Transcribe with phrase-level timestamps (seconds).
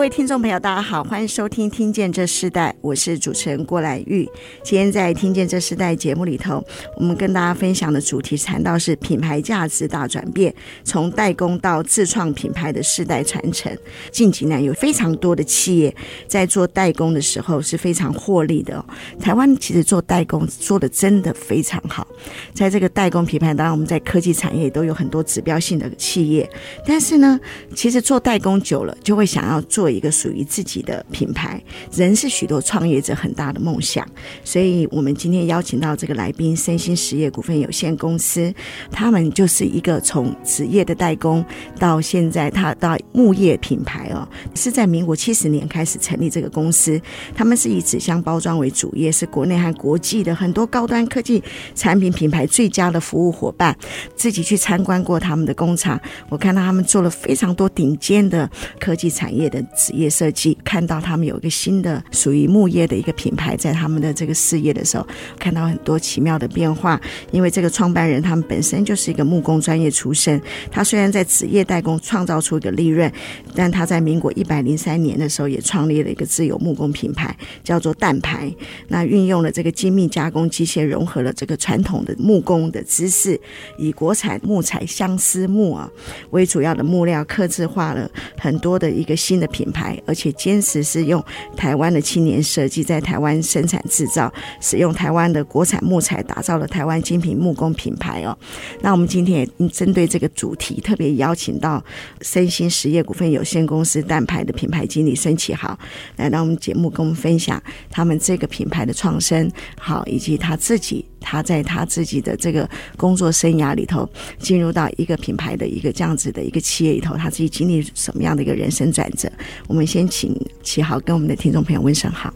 [0.00, 4.26] 各位听众朋友，大家好，欢迎收听《听见这世代》，我是主持人郭兰玉。
[4.62, 6.64] 今天在《听见这世代》节目里头，
[6.96, 10.54] 我们跟大家分享的主题谈到是品牌价值大转变，
[10.84, 13.70] 从代工到自创品牌的世代传承。
[14.10, 15.94] 近几年有非常多的企业
[16.26, 18.82] 在做代工的时候是非常获利的。
[19.20, 22.08] 台湾其实做代工做的真的非常好，
[22.54, 26.48] 在这个代工品牌，当然我们在科技产业都有很多指标性的企业，
[26.86, 27.38] 但是呢，
[27.76, 29.89] 其实做代工久了就会想要做。
[29.90, 34.06] 一个属于自己的品牌，人是许多创业者很大的梦想。
[34.44, 38.52] 所以，我们今天邀请到这个来宾，身心实业股份有限公司，
[38.90, 41.44] 他们就是一个从纸业的代工
[41.78, 47.00] 到现在，他到木业品牌哦，是在民国七十年开始成立这个公司。
[47.34, 51.42] 他们是以纸箱包装为主业，是国内和国际的很多高端科技
[51.74, 53.76] 产品品牌最佳的服务伙伴。
[54.16, 59.60] 自己去参观过他们的工厂，我看到他们做了非常多顶尖的科技产业的。
[59.80, 65.06] 纸业设计，看到他们有一个新的属于木业的一个品牌，在他们的这个事业的时候，
[65.38, 67.00] 看到很多奇妙的变化。
[67.32, 70.38] 因为这个创办人他们本身就是一个木工专业出身，
[70.70, 73.10] 他虽然在纸业代工创造出一个利润，
[73.54, 78.54] 但他在民国一百零三年的时候也创立了一个自有木工品牌，叫做蛋牌。
[78.88, 83.40] 那运用了这个精密加工机械，融合了这个传统的木工的知识，
[83.78, 85.90] 以国产木材相思木啊
[86.32, 89.69] 为主要的木料，刻制化了很多的一个新的品。
[89.70, 91.24] 品牌，而且坚持是用
[91.56, 98.36] 台湾的青年设计，在台湾生产制造，使用台湾的国产木材，打造了台湾精品木工品牌哦。
[98.80, 101.82] 那我们今天也针对这个主题，特别邀请到
[102.22, 105.78] 森兴实业股份有限公司蛋牌的品牌经理孙启豪
[106.16, 111.09] 来到我们节目，跟我们分享他们这个品牌的创生，好，以及他自己。
[111.20, 114.08] 他在他自己的这个工作生涯里头，
[114.38, 119.30] 进入到一个品牌的一个这样子的一个企业里头，他自己经历什么样的一个人生转折？
[119.68, 122.32] 我们先请启豪跟我们的听众朋友问声好。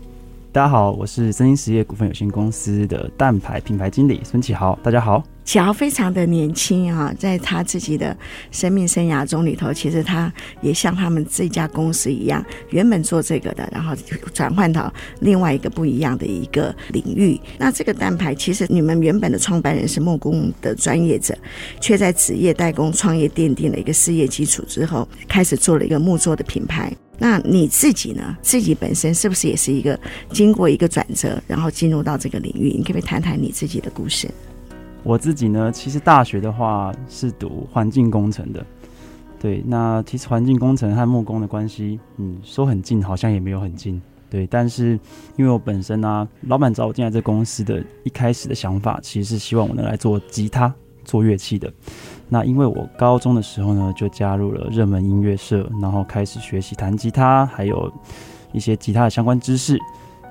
[0.52, 4.78] 大家好，我是森兴实业股份有限公司的蛋牌品牌经理孙启豪。
[4.84, 5.33] 大家好。
[5.44, 8.16] 启豪非常的年轻啊，在他自己的
[8.50, 10.32] 生命生涯中里头，其实他
[10.62, 13.94] 也像他们这家公司一样，原本做这个的，然后
[14.32, 17.38] 转换到另外一个不一样的一个领域。
[17.58, 21.36] 那这个蛋牌，其实你们原本的创办人是木工的专业者，
[21.80, 26.92] 却在纸业代工创业奠定了一个事业基础之后，开始做了一个木作的品牌。
[27.18, 28.36] 那你自己呢？
[28.42, 29.98] 自己本身是不是也是一个
[30.32, 32.70] 经过一个转折，然后进入到这个领域？
[32.76, 34.28] 你可不可以谈谈你自己的故事？
[35.04, 38.64] 我自己呢，其实大学的话是读环境工程的，
[39.38, 39.62] 对。
[39.66, 44.00] 那其实环境工程和木工的关系，嗯，说很近，好像也没有很近，
[44.30, 44.46] 对。
[44.46, 44.98] 但是
[45.36, 51.70] 因为我本身呢、老板找我进来这公司的一开始的想法，其实是希望我能来做吉他，做乐器的。
[52.30, 57.92] 那因为我高中的时候呢，就加入了热门音乐社，然后开始学习弹吉他，还有
[58.52, 59.78] 一些吉他的相关知识。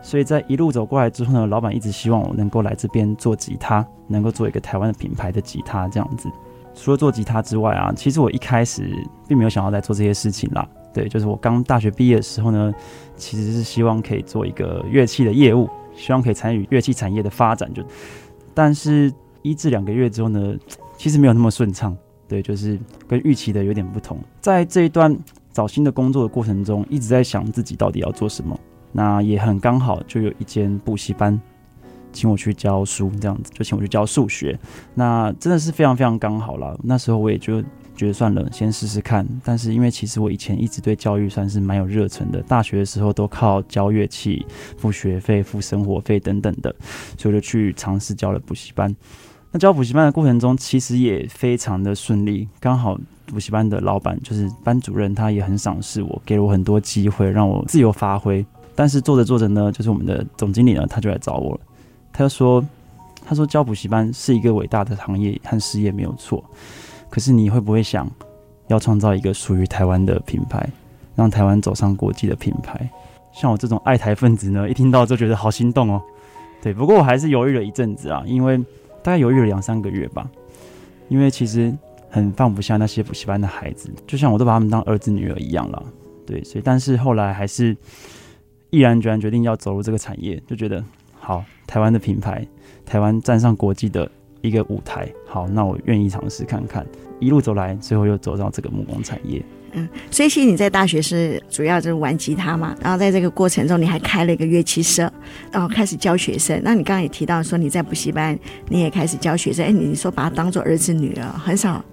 [0.03, 6.29] 所以在一路走过来之后呢，老板一直希望我能够来这边做吉他，能够做一个台湾的品牌的吉他这样子。
[6.75, 8.91] 除了做吉他之外啊，其实我一开始
[9.27, 10.67] 并没有想要来做这些事情啦。
[10.93, 12.73] 对，就是我刚大学毕业的时候呢，
[13.15, 17.73] 其实是希望可以做一个乐器的业务，希望可以参与乐器产业的发展。
[17.73, 17.81] 就，
[18.53, 20.53] 但是一至两个月之后呢，
[20.97, 21.95] 其实没有那么顺畅。
[22.27, 24.17] 对，就是跟预期的有点不同。
[24.41, 25.15] 在这一段
[25.51, 28.59] 找新的工作的过程中，一直在想自己到底要做什么。
[28.93, 31.39] 那也很刚好，就有一间补习班
[32.13, 34.57] 请我去教书，这样子就请我去教数学。
[34.93, 36.79] 那真的是非常非常刚好了。
[36.83, 37.61] 那时候我也就
[37.95, 39.27] 觉得算了，先试试看。
[39.43, 44.45] 但是因为其实我以前一直对教育算是蛮有热忱的，大学的时候都靠教乐器
[44.77, 46.73] 付学费、付生活费等等的，
[47.17, 48.95] 所以我就去尝试教了补习班。
[49.51, 52.47] 那教补习班的过程中，其实也非常的顺利。
[52.59, 58.43] 刚好补习班的老板就是班主任，他也很赏识我，给了我很多机会，让我自由发挥。
[58.75, 61.59] 但是做着做着呢，就是我们的总经理呢，他就来找我了。
[62.11, 62.63] 他就说
[63.25, 66.43] ：“他说教补习班是一个伟大的行业和事业，没有错。
[67.09, 68.09] 可是你会不会想
[68.67, 70.67] 要创造一个属于台湾的品牌，
[71.15, 72.89] 让台湾走上国际的品牌？
[73.31, 76.01] 像我这种爱台分子呢，一听到就觉得好心动哦。
[76.61, 78.57] 对，不过我还是犹豫了一阵子啊，因为
[79.01, 80.29] 大概犹豫了两三个月吧，
[81.09, 81.73] 因为其实
[82.09, 85.83] 很放不下那些补习班的孩子，就像我都把他们当儿子女儿一样了。
[86.25, 87.75] 对，所以但是后来还是
[88.73, 90.83] 毅然决然决定要走入这个产业，就觉得
[91.19, 92.43] 好，台湾的品牌，
[92.83, 94.11] 台湾站上国际的
[94.41, 96.83] 一个舞台，好，那我愿意尝试看看。
[97.19, 99.45] 一路走来，最后又走到这个木工产业。
[99.73, 105.11] 嗯，所以其实你在大学是主要就是玩吉他嘛，然后在这个过程中，你还开了一个乐器社，
[105.51, 106.59] 然后开始教学生。
[106.63, 108.35] 那你刚刚也提到说你在补习班，
[108.69, 109.63] 你也开始教学生。
[109.63, 111.85] 哎，你说把他当做儿子女儿，很少。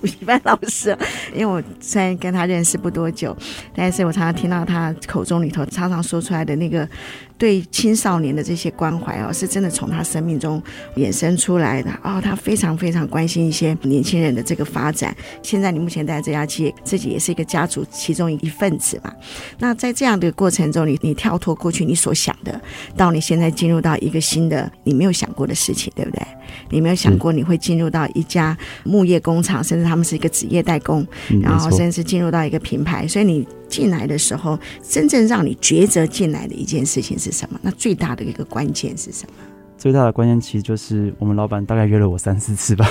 [0.00, 0.96] 补习班老师，
[1.34, 3.36] 因为我虽然跟他认识不多久，
[3.74, 6.88] 但是我常常听到他口中里头常常说出来的那个
[7.36, 10.62] 对青少年的这些关怀哦，是真的从他生命中
[10.96, 12.20] 衍生出来的哦。
[12.22, 15.14] 他非常非常关心一些年轻人的这个发展。
[15.42, 19.12] 现在你目前在这家企业，自己也是一个家族其中一份子嘛。
[19.58, 22.60] 那在这样的过程中，你你跳脱过去你所想的，
[22.96, 26.22] 到你现在进入到一个新的你没有想过的事情，对不对？
[26.70, 31.04] 你没有想过你会进入到一家木业工厂，甚至他们是一个职业代工，
[31.42, 33.08] 然后甚至进入到一个品牌。
[33.08, 33.46] 所以你
[33.82, 37.58] 进来的时候，真正让你抉择进来的一件事情是什么？
[37.62, 39.32] 那最大的一个关键是什么？
[39.76, 42.86] 最大的关键其实就是我们老板大概约了我三四次吧，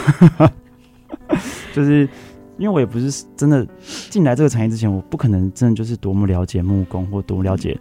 [1.74, 2.08] 就是
[2.58, 3.66] 因为我也不是真的
[4.10, 7.78] 进来这个产业之前，我不可能真的就是多么了解木工或多么了解。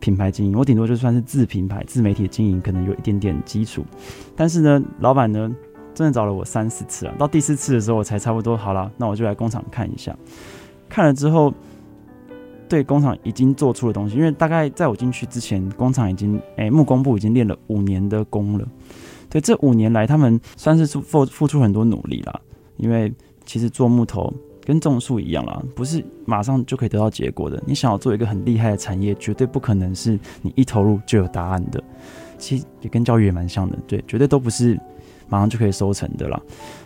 [0.00, 3.82] 品牌经营，我顶多就算是自品牌、自媒体的经营，可能有一点点基础。
[4.36, 5.50] 但是呢，老板呢，
[5.94, 10.14] 真的找了我三四次啊，到第四次的时候，我才差不多好了，那我就来工厂看一下。
[10.90, 11.54] 看了之后，
[12.74, 18.66] 对工厂已经做出了东西，因为大概在我进去之前，工厂已经哎、欸、木工部已经练了五年的工了。
[19.30, 22.40] 对，这五年来，他们算是付付出很多努力啦。
[22.76, 23.12] 因为
[23.44, 24.32] 其实做木头。
[24.66, 27.62] 跟种树一样啦，不是马上就可以得到结果的。
[27.66, 31.84] 你想要做一个很厉害的产业，绝对不可能是你一投入就有答案的。
[32.38, 34.80] 其实也跟教育也蛮像的，对，绝对都不是
[35.28, 36.40] 马上就可以收成的啦。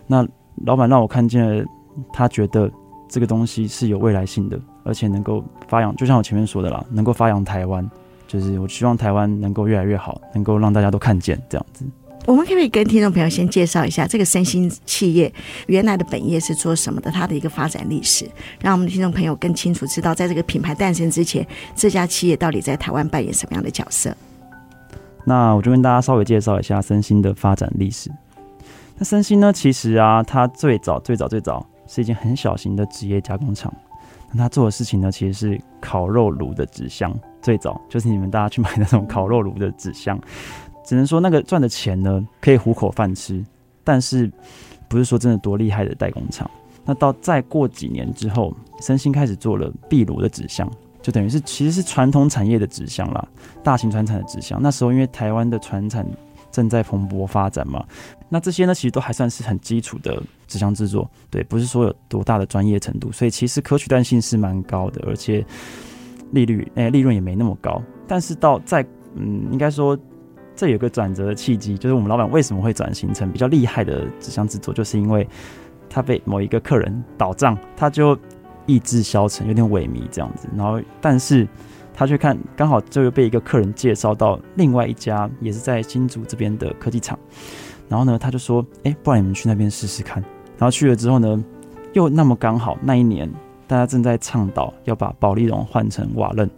[0.08, 0.26] 那
[0.66, 1.64] 老板让我看见了，
[2.12, 2.68] 他觉得
[3.08, 7.88] 这个东西是有未来性的，而且能够发扬，就像我前面说的啦，能够发扬台湾，
[8.26, 11.84] 就是我希望台湾能够越来越好，能够让大家都看见这样子。
[12.26, 15.32] 我们可不可以跟听众朋友先介绍一下这个森兴企业
[15.66, 17.10] 原来的本业是做什么的？
[17.10, 18.28] 它的一个发展历史，
[18.60, 24.14] 让我们的听众朋友更清楚知道，在这个品牌诞生之前，这家企业到底在台湾扮演什么样的角色？
[25.24, 28.10] 那我就跟大家稍微介绍一下森兴的发展历史。
[28.98, 33.72] 那森兴呢，其实啊，它最早最早最早是一间很小型的纸业加工厂。
[34.30, 37.12] 那他做的事情呢，其实是烤肉炉的纸箱，
[37.42, 40.20] 最早就是你们大家去买那种烤肉炉的纸箱。
[40.84, 43.44] 只能说那个赚的钱呢，可以糊口饭吃，
[43.82, 44.30] 但是
[44.86, 46.50] 不是说真的多厉害的代工厂。
[46.84, 50.70] 那到再过几年之后，森兴开始做了壁炉的纸箱，
[51.02, 53.28] 就等于是其实是传统产业的纸箱啦，
[53.62, 54.58] 大型传产的纸箱。
[54.62, 56.06] 那时候因为台湾的传产
[56.50, 57.84] 正在蓬勃发展嘛，
[58.28, 65.44] 那这些呢其实都还算是很基础的纸箱制作，对，不是说有多大的专业程度，所以其实可取代性是蛮高的，而且
[66.32, 67.82] 利率诶、利润也没那么高。
[68.06, 68.84] 但是到在
[69.14, 69.98] 嗯应该说。
[70.60, 75.24] 这有个转折的契机，就是我们老板为什么会转型成比较厉害的纸箱制作，就是因为
[75.88, 78.18] 他被某一个客人倒账，他就
[78.66, 80.48] 意志消沉，有点萎靡这样子。
[80.56, 81.46] 然后，但是
[81.98, 87.18] 他去看刚好就又被一个客人介绍到另外一家也是在新竹这边的科技厂，
[87.88, 90.22] 然后呢，他就说：“哎，不然你们去那边试试看。”
[90.56, 91.44] 然后去了之后呢，
[91.94, 93.28] 又那么刚好那一年
[93.66, 96.48] 大家正在倡导要把保丽龙换成瓦楞。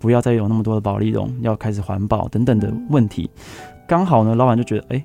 [0.00, 3.30] 不要再有那么多的保丽龙，要开始环保等等的问题。
[3.86, 5.04] 刚好呢，老板就觉得，哎、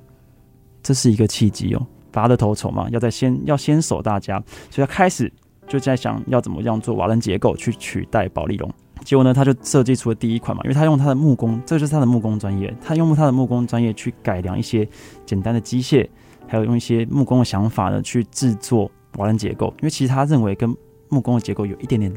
[0.81, 5.31] 这是一个契机哦，拔得头筹嘛，要在先要先守大家，所以他开始
[5.67, 8.67] 就在想要怎么样做瓦楞结构去取代保丽龙。
[9.03, 14.87] 结果呢，他就设计出了第一款嘛，因为他用他的木工，这就是他的木工专业，他用他的木工专业去改良一些
[15.25, 16.07] 简单的机械，
[16.47, 19.67] 还有用一些木工的想法呢去制作瓦楞结构。
[19.79, 20.75] 因为其实他认为跟
[21.09, 22.13] 木工的结构有一点点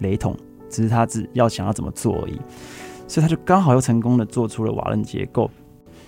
[0.00, 0.36] 雷同。
[0.68, 2.40] 只是他只要想要怎么做而已，
[3.06, 5.48] 所以他就刚好又成功的做出了瓦楞结构。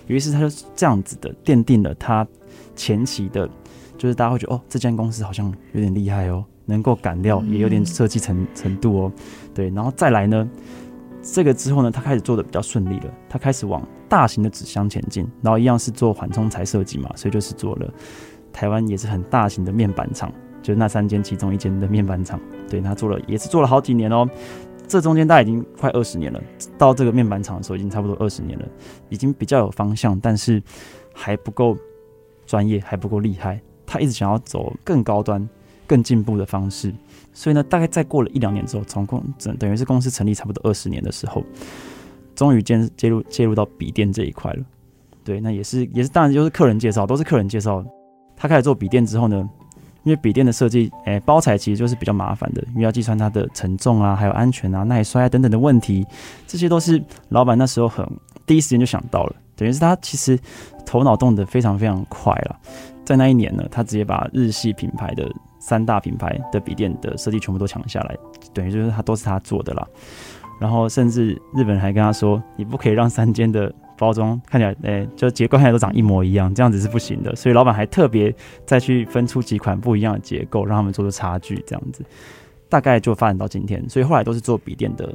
[0.07, 2.27] 于是他就这样子的奠定了他
[2.75, 3.49] 前期的，
[3.97, 9.11] 就是大家会觉得哦，这间公司好像有点厉害哦，能够赶料也有点设计程程度哦，
[9.53, 9.69] 对。
[9.71, 10.47] 然后再来呢，
[11.21, 17.93] 这个之后呢，他开始做的比较顺利了，他开始往大型的纸箱前进，然后一样是做缓冲材设计嘛，所以就是做了
[18.53, 20.31] 台湾也是很大型的面板厂。
[20.61, 24.29] 就是那三间其中一间的面板厂，对，他做了也是做了好几年哦。
[24.85, 26.41] 这中间大概已经快二十年了，
[26.77, 28.65] 到这个面板厂的时候已经差不多二十年了，
[29.07, 30.61] 已经比较有方向，但是
[31.13, 31.77] 还不够
[32.45, 33.61] 专业，还不够厉害。
[33.85, 35.47] 他一直想要走更高端、
[35.89, 36.93] 更进步的方式，
[37.33, 41.43] 所以呢，大概再过了一两年之后，从公等等于是公司成立差不多二十年的时候，
[42.35, 44.63] 终于介介入介入到笔电这一块了。
[45.23, 47.83] 对，那也是也是当然就是客人介绍，都是客人介绍。
[48.37, 49.49] 他开始做笔电之后呢，
[50.03, 56.05] 因为笔电的设计，哎、欸，包材其实就是比较麻烦的，因为要计算它的承重啊，还有安全啊、耐摔啊等等的问题，
[56.47, 58.07] 这些都是老板那时候很
[58.45, 60.39] 第一时间就想到了，等于是他其实
[60.85, 62.57] 头脑动得非常非常快了。
[63.03, 65.29] 在那一年呢，他直接把日系品牌的
[65.69, 68.17] 三大品牌的笔电的设计全部都抢下来，
[68.53, 69.87] 等于就是他都是他做的啦。
[70.59, 77.35] 然后甚至日本人还跟他说：“你不可以让三间的。”包装看起来，哎、就结构看起来都长一模一样，这样子是不行的。
[77.35, 78.33] 所以老板还特别
[78.65, 82.01] 再去分出几款不一样的结构，让他们做出差距，这样子，
[82.69, 83.83] 大概就发展到今天。
[83.89, 85.13] 所以后来都是做笔电的。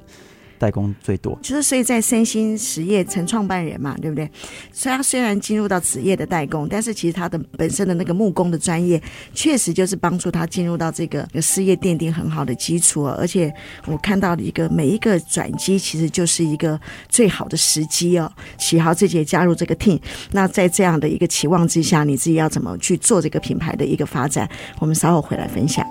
[0.65, 4.31] 代工最多，就是所以在三星实业成创办人嘛，对不对？
[4.73, 8.99] 所以他虽然进入到纸业的代工，但是其实他的本身的那个木工的专业，
[9.35, 13.05] 确实就是帮助他进入到这个事业奠定很好的基础。
[13.05, 13.53] 而且
[13.85, 16.81] 我看到的一个每一个转机，其实就是一个
[17.11, 18.33] 最好的时机哦。
[18.57, 20.01] 启豪自己也加入这个 team，
[20.33, 24.49] 那在这样的一个期望之下，你自己要怎么去做这个品牌的一个发展？
[24.79, 25.85] 我们稍后回来分享。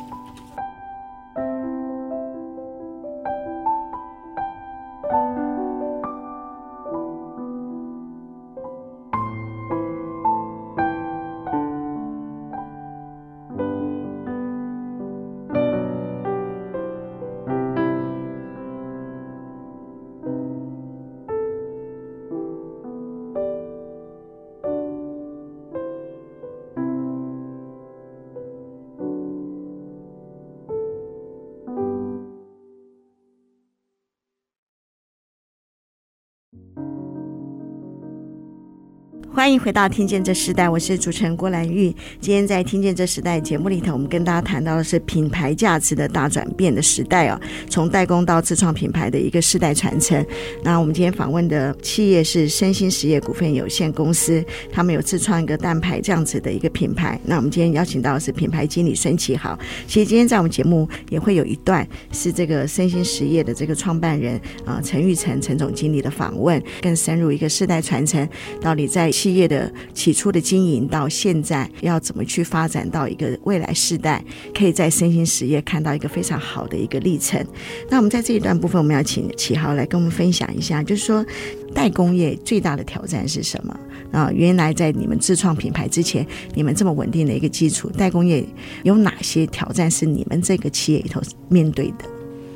[39.36, 41.88] 欢迎回到《听见这时代》，我是主持人郭兰玉。
[42.22, 50.24] 今天在《听见这时代》节目里头，我们跟大家谈到的是品牌价值的大转变的时代哦，从代工到自创品牌的一个世代传承。
[50.62, 57.20] 那我们今天访问的企业是森兴实业股份有限公司，他们有自创一个蛋牌这样子的一个品牌。
[57.26, 59.58] 那我们今天邀请到的是品牌经理孙启豪。
[59.88, 68.30] 其实今天在我们节目也会有一段是这个森兴实业的这个创办人啊陈玉成陈总经理的访问，更深入一个世代传承
[68.62, 69.12] 到底在。
[69.24, 74.22] 企业的起初的经营到现在要怎么去发展到一个未来世代，
[74.54, 77.42] 可以在森兴实业看到一个非常好的一个历程。
[77.90, 81.26] 那我们在这一段部分，我们要请启豪来跟我们分享一下，就是说
[81.74, 83.80] 代工业最大的挑战是什么？
[84.12, 88.46] 啊，原来在你们自创品牌之前，你们这么稳定的一个基础，代工业
[88.84, 92.04] 有哪些挑战是你们这个企业里头面对的？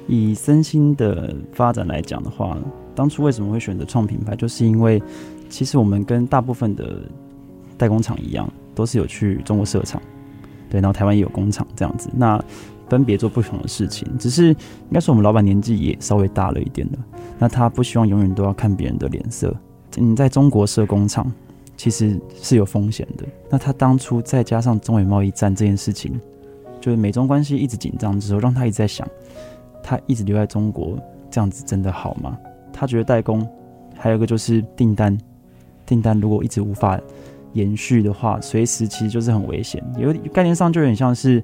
[0.10, 2.58] 以森兴的发展来讲的话，
[2.94, 5.02] 当初为什么会选择创品牌，就是因为。
[5.50, 7.02] 其实我们跟大部分的
[7.78, 10.02] 代工厂一样，都是有去中国设厂，
[10.70, 12.10] 对，然后台湾也有工厂这样子。
[12.16, 12.44] 那
[12.90, 14.56] 分别做不同的事情，只是应
[14.94, 17.00] 该说我们老板年纪也稍微大了一点了。
[17.38, 19.54] 那他不希望永远都要看别人的脸色。
[19.96, 21.32] 你在中国设工厂，
[21.76, 23.26] 其实是有风险的。
[23.50, 26.20] 那他当初再加上中美贸易战这件事情，
[26.80, 29.08] 就是美中关系一直紧张之后，让他一直在想，
[29.84, 30.98] 他一直留在中国
[31.30, 32.38] 这样子真的好吗？
[32.72, 33.46] 他觉得代工
[33.98, 35.18] 还有一个就是订单。
[35.88, 37.00] 订单如果一直无法
[37.54, 39.84] 延续的话，随时其实就是很危险。
[39.98, 41.44] 有概念上就有点像是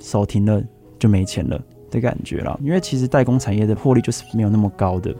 [0.00, 0.60] 手停了
[0.98, 2.58] 就没钱了的感觉了。
[2.64, 5.14] 因为其实代工产业的获利就是没有那么高的，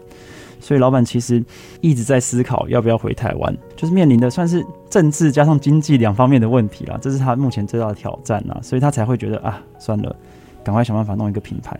[0.59, 1.41] 所以老板其实
[1.79, 6.97] 一直在思考要不要回台湾，就是面临的算是政治加上经济两方面的问题啦。
[7.01, 10.13] 这是他目前最大的挑战啦，所以他才会觉得啊，算了，
[10.63, 11.79] 赶快想办法弄一个品牌。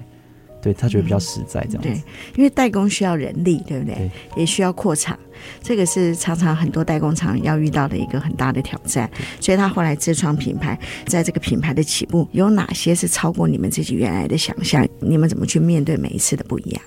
[0.63, 1.89] 对，他觉得比较实在这样子。
[1.89, 2.01] 嗯，对，
[2.38, 3.96] 因为代工需要人力，对不对？
[3.96, 5.20] 对，也需要扩厂，
[5.62, 9.12] 这个是常常很多代工厂要遇到的一个很大的挑战。
[9.41, 14.88] 所以他后来自创品牌，在这个品牌的起步，有哪些是超过你们自己原来的想象？
[15.01, 16.82] 你们怎么去面对每一次的不一样？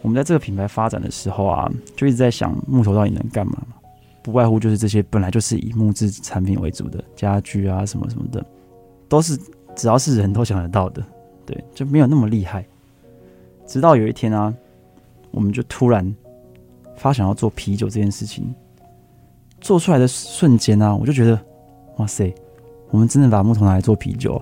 [0.00, 3.58] 我们在这个品牌发展的时候啊，就一直在想木头到底能干嘛？
[4.22, 8.44] 不外乎就是这些本来就是以木质产品为主的家具啊，什么什么的，
[9.06, 9.36] 都是
[9.74, 11.04] 只要是人都想得到的。
[11.44, 12.66] 对，就没有那么厉害。
[13.66, 14.54] 直到有一天啊，
[15.30, 16.14] 我们就突然
[16.96, 18.54] 发想要做啤酒这件事情，
[19.60, 21.38] 做出来的瞬间啊，我就觉得，
[21.96, 22.32] 哇塞，
[22.90, 24.40] 我们真的把木头拿来做啤酒，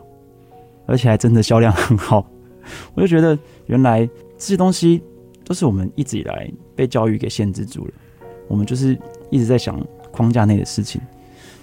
[0.86, 2.24] 而且还真的销量很好。
[2.94, 4.06] 我就觉得，原来
[4.38, 5.02] 这些东西
[5.44, 7.92] 都是我们一直以来被教育给限制住了。
[8.48, 8.98] 我们就是
[9.30, 9.78] 一直在想
[10.12, 11.00] 框架内的事情，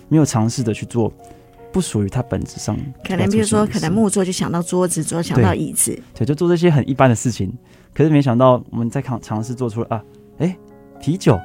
[0.10, 1.12] 没有尝试的去做。
[1.72, 7.51] 不属于它本质上，可能比如说，可能木作就想到桌子，桌想到椅子，对，就做这些很一般的事情。
[7.94, 10.04] 可是没想到，我们在尝尝试做出了啊，
[10.40, 10.58] 哎、欸，
[11.00, 11.36] 啤酒，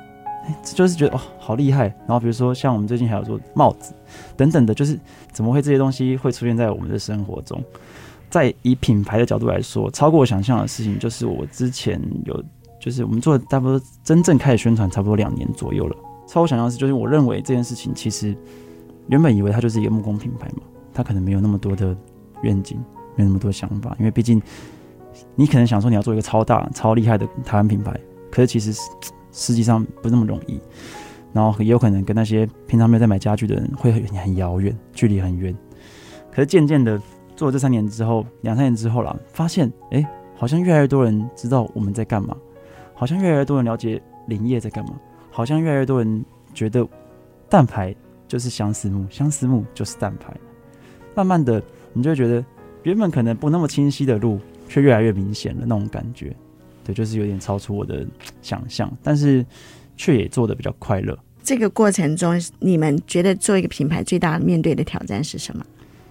[0.47, 1.85] 哎、就是觉得哦，好厉害。
[2.07, 3.93] 然后比如说，像我们最近还有做帽子
[4.37, 4.99] 等等的，就是
[5.33, 7.63] 怎么会这些东西会出现在我们的生活中？
[8.29, 12.45] 在以品牌的角度来说，超过我想象的事情，就是我之前有，
[12.81, 15.97] 就是我们做的差不多真正开始宣传差不多两年左右了。
[16.29, 18.37] 超乎想象是，就是我认为这件事情其实
[19.09, 21.97] 原本以为它就是一个木工品牌嘛，它可能没有那么多的
[22.43, 22.79] 愿景，
[23.15, 24.41] 没有那么多想法，因为毕竟
[25.35, 27.99] 你可能想说你要做一个超大、超厉害的台湾品牌，
[28.31, 28.73] 可是其实
[29.33, 30.61] 实际上不那么容易。
[31.33, 35.55] 然后也有可能跟那些平常没有在买家具的人会很很遥远，距离很远。
[36.31, 36.99] 可是渐渐的
[37.35, 42.35] 做了这三年之后，两三年之后啦，发现哎，好像越来越多人知道我们在干嘛，
[42.95, 44.95] 好像越来越多人了解林业在干嘛，
[45.31, 46.89] 好像越来越多人觉得
[47.51, 47.95] 蛋牌
[48.29, 50.35] 就是相思木，相思木就是蛋牌。
[51.15, 52.45] 慢慢的，你就会觉得
[52.83, 56.35] 原本可能不那么清晰的路，却越来越明显了那种感觉。
[56.85, 58.07] 对，就是有点超出我的
[58.43, 59.45] 想象，但是
[59.97, 61.19] 却也做得比较快乐。
[61.43, 65.65] 这个过程中，你们觉得做一个品牌最大面对的挑战是什么？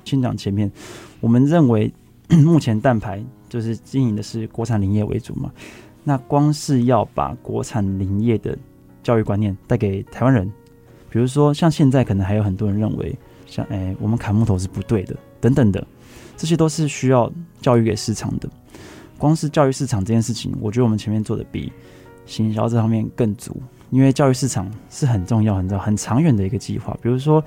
[0.03, 0.72] 先讲前面，
[1.19, 1.93] 我们认为
[2.43, 5.51] 目前蛋牌就是经营的是国产林业为主嘛。
[6.03, 8.57] 那光是要把国产林业的
[9.01, 10.51] 教育观念带给台湾人，
[11.15, 15.88] 比如说像现在可能还有很多人认为，像哎我们砍木头是不对的等等的，
[16.36, 17.31] 这些都是需要
[17.62, 18.50] 教育给市场的。
[19.17, 21.72] 光是教育市场这件事情，我觉得我们前面做的比
[22.25, 23.55] 行销这方面更足。
[23.91, 26.93] 因为教育市场是很重要、很重要、很长远的一个计划。
[27.01, 27.41] 比如说，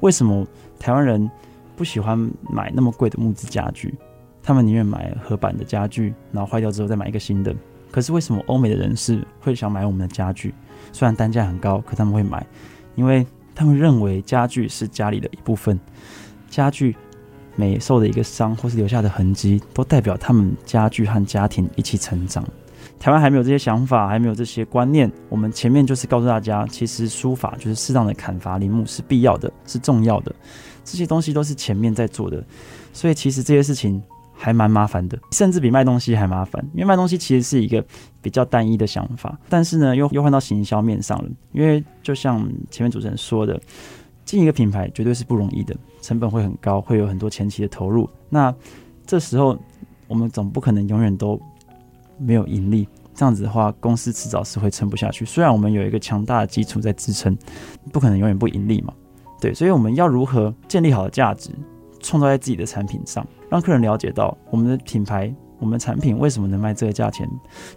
[0.00, 0.46] 为什么
[0.78, 1.30] 台湾人
[1.76, 2.18] 不喜欢
[2.50, 3.94] 买那么贵的木质家具？
[4.42, 7.56] 他们宁愿买合板的家具，然后坏掉之后再买一个新的。
[7.90, 10.52] 可是为什么欧美的人士会想买我们的家具？
[10.92, 12.46] 虽然单价很高，可他们会买，
[12.94, 15.78] 因为他们认为家具是家里的一部分。
[16.48, 16.94] 家具
[17.56, 22.44] 每受的一个伤或是留下的痕迹，都代表他们家具和家庭一起成长。
[22.98, 25.10] 台湾还没有这些想法，还没有这些观念。
[25.28, 30.34] 我们前面就是告诉大家，其实书法就是适当的砍伐林木是必要的，是重要的。
[30.84, 32.42] 这些东西都是前面在做的，
[32.92, 36.64] 所以其实这些事情还蛮麻烦的，甚至比卖东西还麻烦。
[36.72, 37.84] 因为卖东西其实是一个
[38.24, 41.28] 比较单一的想法，但是呢，又又换到行销面上了。
[41.52, 42.40] 因为就像
[42.70, 43.60] 前面主持人说的，
[44.24, 48.08] 进一个品牌绝对是不容易的，成本会很高，会有很多前期的投入。
[48.30, 48.52] 那
[49.06, 49.56] 这时候
[50.08, 51.38] 我们总不可能永远都。
[52.16, 55.24] 没有盈利，这样子的话，公司迟早是会撑不下去。
[55.24, 57.36] 虽然我们有一个强大的基础在支撑，
[57.92, 58.94] 不可能永远不盈利嘛。
[59.40, 61.50] 对，所以我们要如何建立好的价值，
[61.98, 65.34] 创造在自己的产品上，让客人了解到我们的品牌。
[65.64, 67.26] 我们产品为什么能卖这个价钱？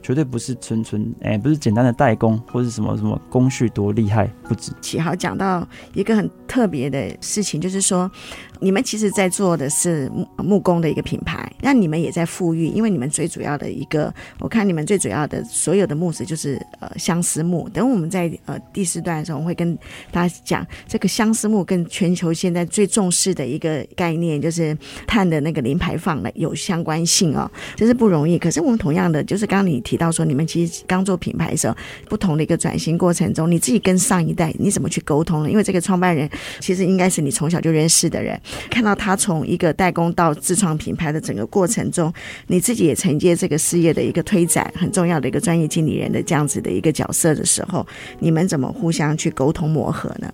[0.03, 4.73] 绝对不是纯纯哎，不是简单的代工或是什么什么工序多厉害不止。
[4.81, 8.11] 启豪讲到一个很特别的事情，就是说
[8.59, 17.69] 你们其实在做的是木木工的一个品牌，那你们也在富裕，因为你们最主要的一个，我看你们最主要的所有的木质就是呃相思木。
[17.69, 19.77] 等我们在呃第四段的时候，我会跟
[20.11, 27.49] 大家讲这个相思木跟全球现在最重视的一个概念，就是碳的那个零排放的有相关性哦。
[27.75, 31.75] 这是不容易，可是我们同样的，就是刚刚你提到说，你们其实刚做品牌的时候，
[32.07, 35.49] 不同的一个转型过程中，你自己跟上一代你怎么去沟通呢？
[35.49, 42.13] 因为这个创办人其实应该是你从小就认识的人，看到他从一个代工到自创品牌的整个过程中，
[42.47, 47.85] 你自己也承接这个事业的一个推展，很重要的一个专业经理人的这样子的一个角色的时候，
[48.19, 50.31] 你们怎么互相去沟通磨合呢？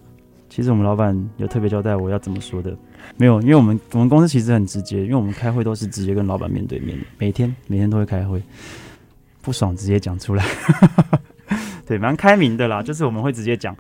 [0.50, 2.78] 其实我们老板有特别交代我要怎么说的，
[3.18, 8.40] 没有，因为我们我们公司其实很直接，因为我们开会都是直接跟老板面对面的，每天每天都会开会，
[9.42, 10.46] 不爽直接讲出来，
[11.88, 13.76] 对，蛮开明的啦，就是我们会直接讲，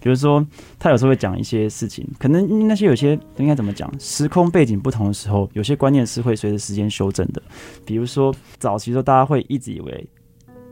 [0.00, 0.44] 比如说
[0.78, 7.42] 他有时候会讲一些事情，可能那些有些应该怎么讲，时空背景不同的时候，有些观念是会随着时间修正的，
[7.84, 10.08] 比如说早期的时候大家会一直以为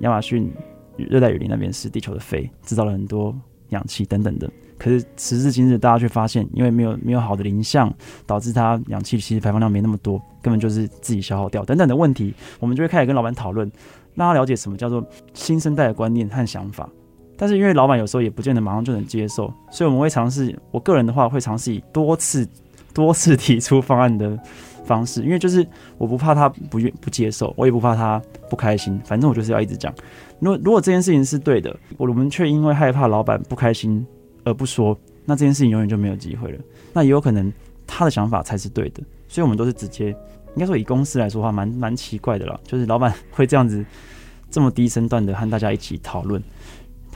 [0.01, 0.53] 亚马逊
[0.97, 3.35] 热带雨林那边是地球的肺，制造了很多
[3.71, 4.51] 氧气等等的。
[4.79, 7.91] 可是时至今日，大家却发现，因为没有没有好的林相，
[8.27, 13.71] 导致它氧气其实排放量没那么多，根本就是自己消耗掉等等的问题，我们就会开始跟老板讨论，
[14.15, 16.89] 让他了解什么叫做新生代的观念和想法。
[17.37, 22.49] 但是因为老板有时候也不见得马上就能接受，所以我们会尝试，我个人的话会尝试以多次
[22.94, 24.38] 多次提出方案的
[24.85, 25.66] 方式，因为就是
[25.99, 29.94] 我不怕他不愿不接受，我也不怕他不开心，反正我就是要一直讲。
[30.40, 34.07] 如果如果这件事情是对的，我们却因为害怕老板不开心。
[34.49, 36.59] 而不说，那这件事情永远就没有机会了。
[36.92, 37.53] 那也有可能
[37.85, 40.11] 他的想法才是对的，所以我们都是直接，
[40.55, 42.57] 应该说以公司来说话，蛮蛮奇怪的啦。
[42.62, 43.85] 就是老板会这样子
[44.49, 46.40] 这么低身段的和大家一起讨论，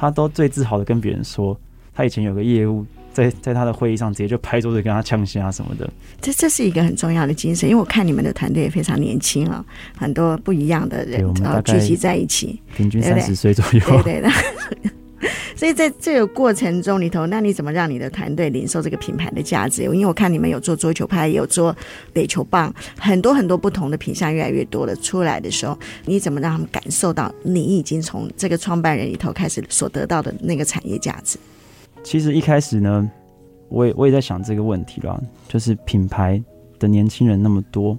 [0.00, 1.54] 他都最自豪的跟别人说，
[1.94, 5.88] 他以前有个业务在在他的会议上直接就拍桌子跟他呛声什么的。
[6.22, 9.62] 这这是一个很重要的精神，因为我看你们的团队也非常年轻啊，
[9.98, 14.30] 很多不一样的人啊聚集在一起，平均三十岁左右，对对的。
[15.54, 19.82] 所以在这个过程中里头，那你怎么让你的团队领受这个品牌的价值？
[19.82, 21.76] 因为我看你们有做桌球拍，有做
[22.14, 31.38] 垒球棒，很多很多不同的品项越来越多了出来的时候，你怎么让他们感受到你已经从这个创办人里头开始所得到的那个产业价值？
[32.02, 33.10] 其实一开始呢，
[33.68, 36.42] 我也我也在想这个问题啦，就是品牌
[36.78, 37.98] 的年轻人那么多，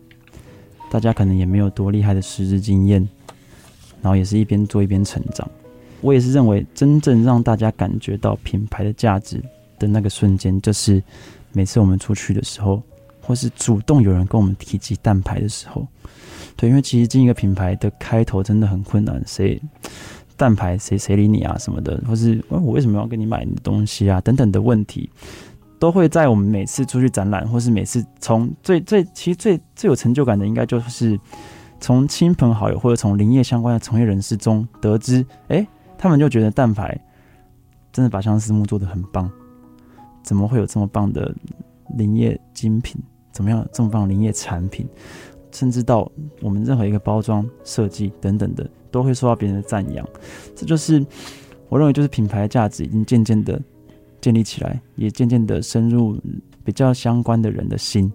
[0.90, 3.08] 大家可能也没有多厉害的实质经验，
[4.02, 5.48] 然后也是一边做一边成长。
[6.02, 9.42] 我也是认为，真正让大家感觉到品牌的价值
[9.78, 11.02] 的那个瞬间，就是
[11.54, 12.82] 每次我们出去的时候，
[13.22, 15.88] 或是主动有人跟我们提及蛋牌的时候。
[16.56, 19.62] 对，因为其实进一个品牌的开头真的很困难，谁
[20.36, 25.10] 蛋牌谁谁理你啊什么的，或是我为什么要跟你买你的东西啊等等的问题，
[25.80, 31.20] 都会在我们每次出去展览，或是每次从最最其实最最有成就感的，应该就是
[31.80, 35.66] 从亲朋好友或者从林业相关的从业人士中得知，哎。
[36.02, 37.00] 他们就觉得蛋牌
[37.92, 39.30] 真的把相思木做得很棒，
[40.24, 41.32] 怎么会有这么棒的
[41.96, 43.00] 林业精品？
[43.32, 44.88] 怎么样这么棒的林业产品？
[45.52, 46.12] 甚至到
[46.42, 50.04] 我们任何一个包装设计等等的，都会受到别人的赞扬。
[50.56, 51.06] 这就是
[51.70, 53.62] 我认为，就是品牌价值已经渐渐的
[54.20, 56.20] 建立起来，也渐渐的深入
[56.64, 58.12] 比较相关的人的心。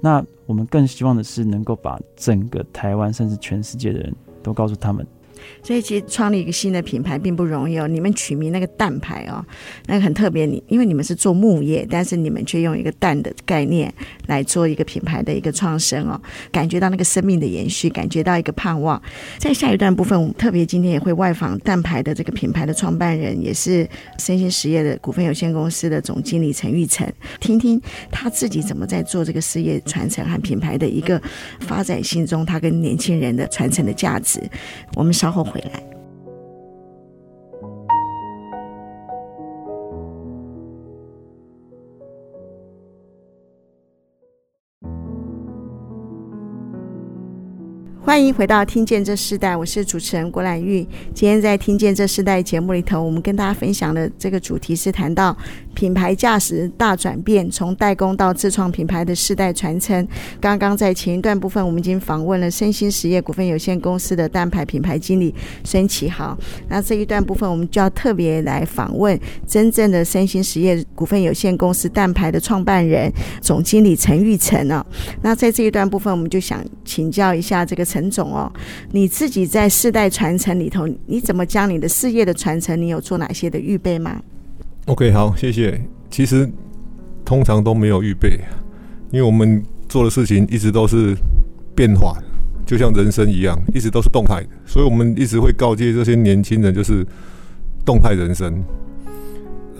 [0.00, 5.06] 那我们更希望的是，能够把整个台湾甚至全世界的人都告诉他们。
[5.62, 7.86] 所以其实创立一个新的品牌并不容易哦。
[7.88, 9.44] 你们取名那个蛋牌哦，
[9.86, 10.46] 那个很特别。
[10.46, 13.92] 你因为你们是做木业，但是你们却用一个蛋的概念
[14.26, 16.20] 来做一个品牌的一个创生哦，
[16.52, 19.00] 感觉到那个生命的延续，感觉到一个盼望。
[19.38, 31.20] 在下一段部分，我们特别今天也会外访蛋牌的这个品牌的创办人，也是森兴实业的股份有限公司的总经理陈玉成，听听他自己怎么在做这个事业传承和品牌的一个
[31.60, 34.40] 发展心中，他跟年轻人的传承的价值。
[34.94, 35.95] 我们稍后回来。
[48.06, 50.86] 欢迎回到《听见这世代》，我是主持人郭兰玉。
[51.12, 55.36] 今天在《听见这世代》节目里头，我们跟大家分享的这个主题是谈到
[55.74, 60.06] 品牌价值大转变，从代工到自创品牌的世代传承。
[60.40, 66.38] 刚刚在前一段部分，我们已经访问了身心实业股份有限公司的蛋牌品牌经理孙启豪。
[66.68, 74.86] 那这一段部分，我们就要特别来访问真正的身心实业股份有限公司蛋牌的创办人、总经理陈玉成哦。
[75.22, 77.84] 那在这一段部分，我们就想请教一下这个。
[77.96, 78.52] 陈总哦，
[78.92, 84.20] 你自己在世代传承里头，你怎么将你的事业的传承，你有做哪些的预备吗
[84.84, 85.80] ？OK，好，谢谢。
[86.10, 86.46] 其实
[87.24, 88.38] 通常都没有预备，
[89.10, 91.16] 因为我们做的事情一直都是
[91.74, 92.14] 变化，
[92.66, 94.48] 就像人生一样，一直都是动态的。
[94.66, 97.02] 所以我们一直会告诫这些年轻人，就是
[97.82, 98.62] 动态人生。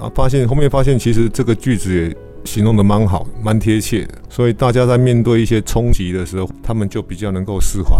[0.00, 2.16] 啊，发现后面发现，其实这个句子也。
[2.46, 7.96] 形容的蛮好，蛮贴切的，所以大家在面对一些冲击的时候，他们就比较能够释怀。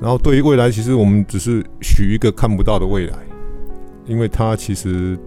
[0.00, 3.14] 然后对于未来，其实我们只是许一个看不到的未来，
[4.06, 5.18] 因为它其实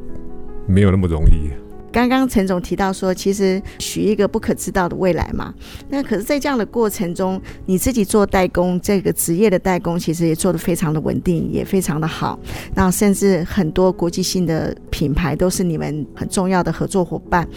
[0.65, 1.49] 没有那么容易。
[1.91, 5.53] 刚刚陈总提到说，其实许一个不可知道的未来嘛。
[5.89, 12.39] 那可是，在这样的过程中，你自己做代工，这个职业的代工，其实也做得非常的稳定，也非常的好。
[12.75, 17.47] 那甚至很多国际性的品牌都是你们很重要的合作伙伴。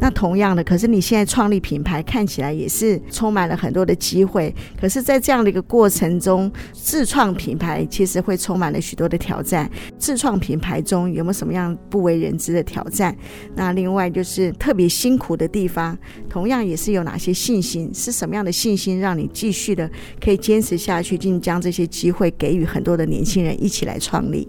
[0.00, 4.54] 那同样的，可是你现在创立品牌，看起来也是充满了很多的机会。
[4.80, 9.70] 可是，在这样的一个过程中，自创品牌其实会充满了许多的挑战。
[9.98, 13.16] 自创品牌中有没有什么样不为人知的挑战？
[13.54, 17.90] 那另另外就是特别辛苦的地方，同样也是有哪些信心？
[17.92, 19.90] 是什么样的信心让你继续的
[20.22, 24.46] 可以坚持下去，并将这些机会给予很多的年轻人一起来创立？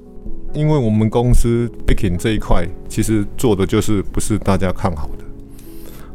[0.53, 5.25] 因为我们公司 baking 这一块其实做的就是不是大家看好的。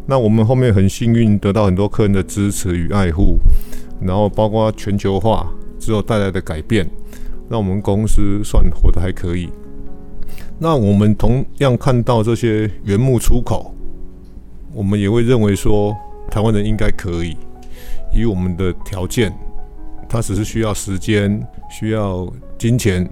[0.06, 3.36] 那我们后面很幸运得到很多客人的支持与爱护，
[4.00, 6.88] 然后包括全球化之后带来的改变，
[7.50, 9.48] 让我们公司算活得还可以。
[10.60, 13.72] 那我们同样看到这些原木出口，
[14.74, 15.96] 我们也会认为说，
[16.28, 17.36] 台湾人应该可以，
[18.12, 19.32] 以我们的条件，
[20.08, 21.40] 它只是需要时间，
[21.70, 22.26] 需要
[22.58, 23.08] 金钱，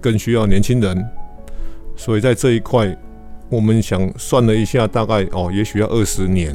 [0.00, 1.06] 更需要年轻人，
[1.94, 2.96] 所以在这一块，
[3.50, 6.54] 我们想算了一下，大概哦，也许要二十年，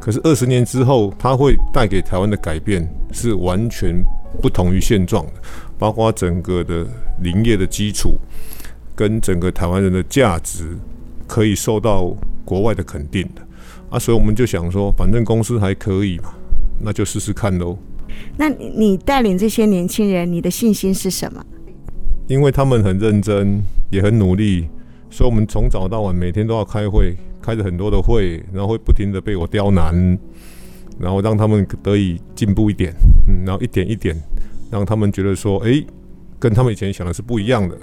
[0.00, 4.02] 可是二十年之后，它会带给台湾的改变是完全
[4.40, 5.32] 不同于现状的，
[5.78, 6.86] 包括整个的
[7.20, 8.16] 林业的基础。
[8.94, 10.76] 跟整个台湾人的价值
[11.26, 13.42] 可以受到国外的肯定的
[13.90, 16.34] 啊，所以我们就想说，反正公司还可以嘛，
[16.80, 17.76] 那就试试看喽。
[18.36, 21.44] 那你带领这些年轻人，你的信心是什么？
[22.28, 24.68] 因为他们很认真，也很努力，
[25.10, 30.18] 所以我们从早到晚每天都要开会，开着很多的会，然后会不停的被我刁难，
[30.98, 32.94] 然后让他们得以进步一点，
[33.28, 34.16] 嗯，然后一点一点
[34.70, 35.84] 让他们觉得说，诶，
[36.38, 37.76] 跟他们以前想的是不一样的。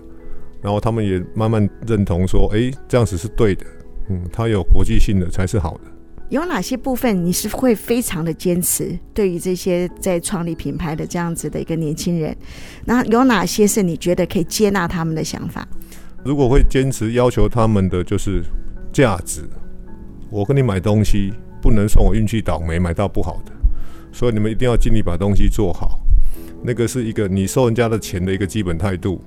[0.62, 3.66] 然后他们也慢慢认同说：“哎，这样子是对的。
[4.10, 5.92] 嗯，它有国际性的才是好的。
[6.30, 8.98] 有哪些部分你是会非常的坚持？
[9.14, 12.36] 对于这些在创立品牌的这样子的一个年轻人，
[12.86, 15.68] 那有哪些是你觉得可以接纳他们的想法？
[16.24, 18.44] 如果会坚持要求他们的就是
[18.94, 19.42] 价值，
[20.30, 23.52] 我跟你买东西不能算我运气倒霉买到不好的，
[24.14, 26.00] 所以你们一定要尽力把东西做好。
[26.64, 29.22] 那个是一个你收人家的钱的一个基本态度，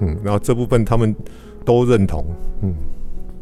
[0.00, 1.14] 嗯，然后这部分他们
[1.64, 2.24] 都认同，
[2.62, 2.74] 嗯。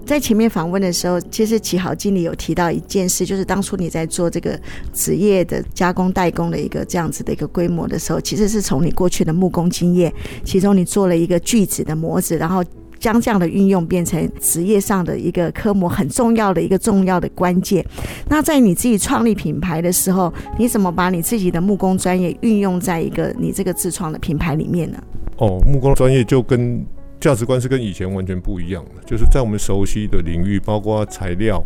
[0.05, 4.57] 在前面访问的时候，其实启豪经理有提到一件事，就是当初你在做这个
[4.93, 10.13] 职业的加工代工的一个这样子的一个规模的时候，其实是从你过去的木工经验，
[10.45, 12.63] 其中你做了一个锯子的模子，然后
[13.01, 17.85] 将这样的运用变成职业上的一个科目，很重要的一个重要的关键。
[18.29, 25.03] 那在你自己创立品牌的时候，你怎么把你自己的木工专业运用在一个你这个自创的品牌里面呢？
[25.39, 26.85] 哦，木工专业就跟。
[27.19, 31.65] 价值观是跟以前完全不一样的，就是在我们熟悉的领域，包括材料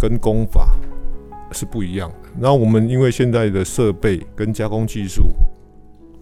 [0.00, 0.74] 跟工法
[1.52, 2.28] 是不一样的。
[2.40, 5.28] 然后我们因为现在的设备跟加工技术，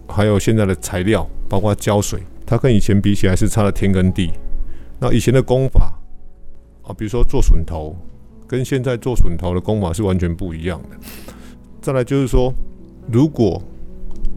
[0.05, 4.33] 还有现在的材料，包括胶水，它跟以前比起来是差了天跟地。
[4.99, 5.97] 那以前的工法
[6.83, 7.95] 啊，比如说做榫头，
[8.45, 10.97] 跟现在做榫头的工法是完全不一样的。
[11.81, 12.53] 再来就是说，
[13.09, 13.59] 如果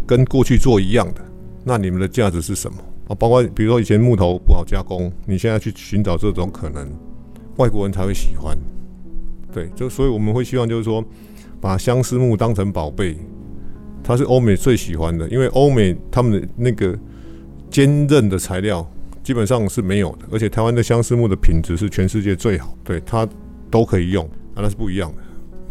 [0.07, 1.21] 跟过去做一样的，
[1.65, 2.79] 那你们的价值是什么？
[3.09, 6.89] 啊，包括比如说以前木头不好加工，你现在去寻找这种可能，
[7.57, 8.57] 外国人才会喜欢。
[9.53, 11.05] 对，就所以我们会希望就是说，
[11.61, 13.17] 把相思木当成宝贝，
[14.03, 16.97] 它是欧美最喜欢的，因为欧美他们的那个
[17.69, 18.89] 坚韧的材料
[19.23, 23.29] 基本上是没有的，而且台湾的相思木的品质是全世界最好，对，它
[23.71, 25.23] 都可以用，啊，那是不一样的。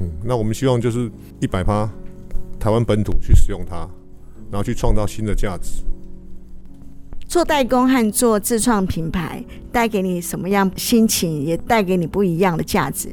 [0.02, 1.90] 嗯，那我们希望就是一百趴
[2.60, 3.88] 台湾本土去使用它，
[4.52, 5.84] 然后去创造新的价值。
[7.28, 13.10] 做代工和做自创品牌带给你什么样心情，也带给你不一样的价值。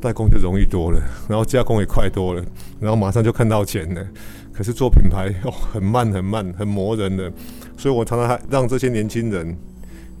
[0.00, 2.44] 代工就容易多了， 然后加工也快多了，
[2.78, 4.06] 然后马上就看到钱了。
[4.52, 7.32] 可是做品牌哦，很慢很慢，很磨人的。
[7.76, 9.56] 所以我常常还让这些年轻人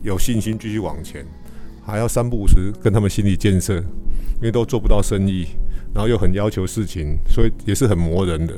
[0.02, 1.24] 有信心继续往前，
[1.84, 5.46] 还要三不五时跟他们心理建设，因为都做不到生意，
[5.94, 8.54] 然后又很要求事情，所以也是很磨人的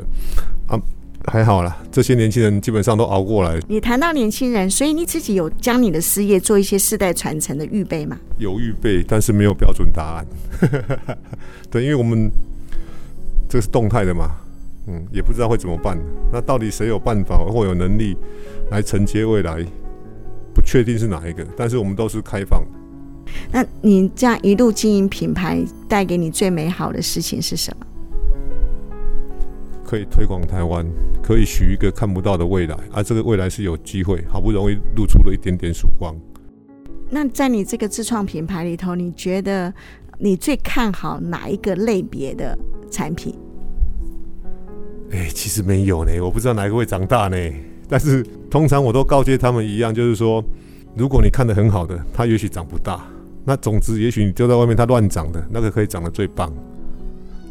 [0.68, 0.80] 啊。
[1.26, 3.60] 还好啦，这些年轻人基本上都熬过来。
[3.68, 8.18] 你谈到年轻人，所以你自己有将你的事业做一些世代传承的预备吗？
[8.38, 10.26] 有预备，但是没有标准答案。
[11.70, 12.30] 对，因为我们
[13.48, 14.30] 这个是动态的嘛，
[14.88, 15.98] 嗯，也不知道会怎么办。
[16.32, 18.16] 那到底谁有办法或有能力
[18.70, 19.64] 来承接未来？
[20.52, 22.66] 不确定是哪一个，但是我们都是开放的。
[23.52, 27.86] 那你这样一路经营品牌，带给你最美好的事情是什么？
[29.90, 30.86] 可以推广台湾，
[31.20, 36.14] 可以许一个看不到的未来，而、啊、这个未来是有机会，好不容易露出了一点点曙光。
[37.08, 39.74] 那在你这个自创品牌里头，你觉得
[40.16, 42.56] 你最看好哪一个类别的
[42.88, 43.34] 产品？
[45.10, 47.36] 哎、欸，其实没有呢，我不知道哪一个会长大呢。
[47.88, 50.40] 但是通常我都告诫他们一样，就是说，
[50.96, 53.04] 如果你看得很好的，它也许长不大。
[53.44, 56.48] 那种子也许你丢在外面，它乱长的那个可以长得最棒。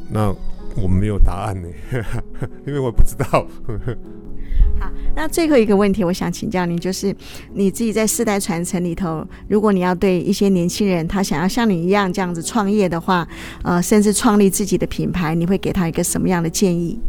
[0.10, 0.34] 那。
[0.82, 1.68] 我们没有答案呢，
[2.66, 3.46] 因为我不知道。
[4.80, 7.16] 好，那最后一个问题，我想请教您，就是
[7.54, 13.28] 你自己在世代传承里头，如果你要对一些年轻人，他想要像你一样这样子创业的话，
[13.64, 17.00] 呃，甚至创立自己的品牌，你会给他一个什么样的建议？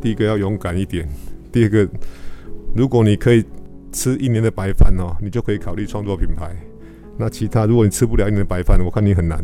[0.00, 1.08] 第一个要勇敢一点，
[1.50, 1.88] 第二个，
[2.74, 3.44] 如果你可以
[3.92, 6.54] 吃一年的白饭哦，你就可以考虑创作品牌。
[7.18, 9.42] 那其他，如果你吃不了一年的白饭，我看你很难。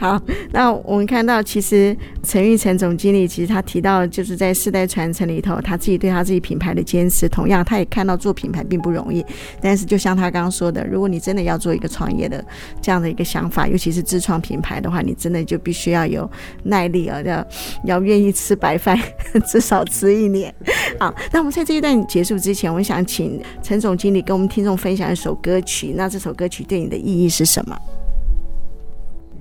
[0.00, 0.18] 好，
[0.50, 7.28] 那我们看到，其实陈玉成总经理，其实他提到，就是在世代传承里头，他自己对他自己品牌的坚持。
[7.28, 9.22] 同样，他也看到做品牌并不容易。
[9.60, 12.42] 但是，就像他刚刚说的，如果你真的要做一个创业的
[12.80, 16.28] 这样的一个想法，尤其是自创品牌的话，你真的就必须要有
[16.62, 17.46] 耐力啊，要
[17.84, 18.98] 要愿意吃白饭，
[19.46, 20.50] 至少吃一年。
[20.98, 25.92] 好，那我们在这一段结束之前，我想请陈总经理跟我们听众分享一首歌曲。
[25.94, 27.78] 那这首歌曲对你的意义是什么？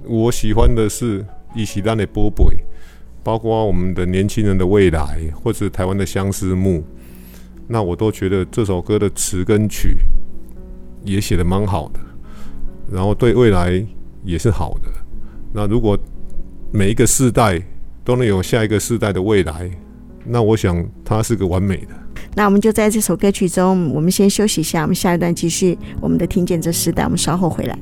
[0.10, 1.24] 我喜欢的是
[1.56, 2.44] 伊西丹的波贝，
[3.24, 6.84] 包括我们的年轻人的未来，或者台湾的相思木，
[7.68, 9.98] 那我都觉得这首歌的词跟曲
[11.06, 12.00] 也写的蛮好的，
[12.92, 13.86] 然后对未来
[14.24, 14.90] 也是好的。
[15.54, 15.96] 那如果
[16.72, 17.62] 每一个世代
[18.04, 19.70] 都能有下一个世代的未来，
[20.26, 21.90] 那我想它是个完美的。
[22.34, 27.78] 那我们就在这首歌曲中，我们先休息一下，我们下一段继续我们的听见这世代，我们稍后回来。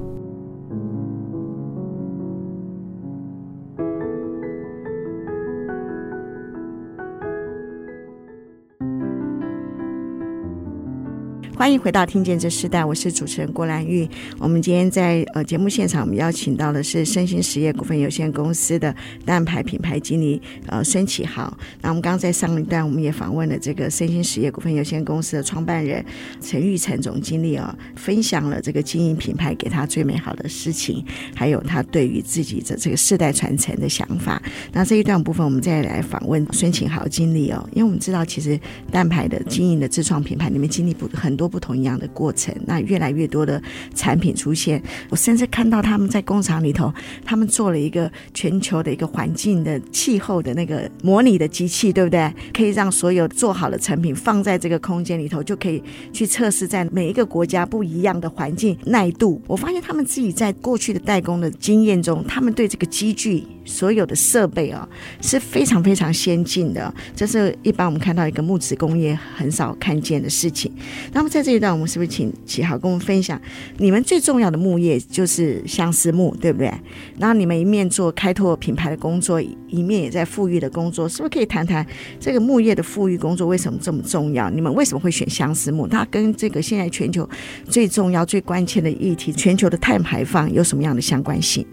[11.58, 14.08] 欢迎回到《听见这世代》，我是主持人郭兰玉。
[14.38, 21.52] 我们今天在呃节目现场，我们邀请到的是声兴实业股份有限公司的蛋牌品牌经理呃孙启豪。
[21.82, 26.06] 那我们刚刚在上一段，我们也访问了这个声兴实业股份有限公司的创办人
[26.40, 34.40] 陈玉成总经理、哦，分享了这个经营品牌给他最美好的事情，还有他对于自己的这个世代传承的想法。
[34.72, 38.60] 那这一段部分，我们再来访问孙启豪经理哦，因为我们知道其实
[38.92, 41.47] 蛋牌的经营的自创品牌里面经历不很多。
[41.48, 43.62] 不同一样的过程，那越来越多的
[43.96, 46.94] 产品出现，我甚至看到他们在工厂里头，
[47.26, 52.32] 他们做了一个全球的一个环境的气候的那个模拟的机器，对不对？
[52.54, 55.82] 可以让所有做好的成品放在这个空间里头，就可以
[56.12, 59.42] 去测试在每一个国家不一样的环境耐度。
[59.48, 64.88] 我发现他们自己在过去的代工的经验中，他们对这个机具所有的设备啊
[65.22, 70.72] 是非常非常先进的，这是一般我们看到一个木质工业很少看见的事情。
[71.12, 73.40] 那么在在这一段，我们是不是请启豪跟我们分享？
[73.78, 76.74] 你们最重要的木业就是相思木，对不对？
[77.20, 81.86] 然后你们一面做开拓品牌的工作，一面也在富裕的工作，是不是可以谈谈
[82.20, 84.50] 这个木业的富裕工作为什么这么重要？
[84.50, 85.88] 你们为什么会选相思木？
[85.88, 87.30] 它跟这个现在全球
[87.70, 91.64] 最重要、最关键的议题——全球的碳排放有什么样的相关性？